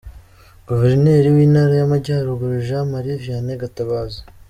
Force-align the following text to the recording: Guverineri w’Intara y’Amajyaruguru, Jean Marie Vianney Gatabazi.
Guverineri 0.67 1.27
w’Intara 1.35 1.73
y’Amajyaruguru, 1.77 2.55
Jean 2.67 2.85
Marie 2.91 3.21
Vianney 3.23 3.59
Gatabazi. 3.63 4.19